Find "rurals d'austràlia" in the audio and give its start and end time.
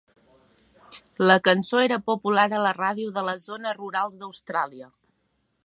3.83-4.89